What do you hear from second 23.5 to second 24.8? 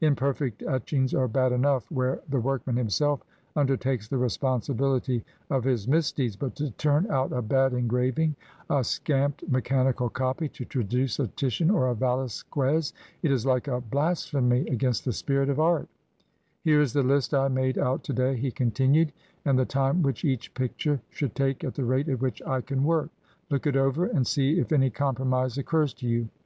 Look it over, and see if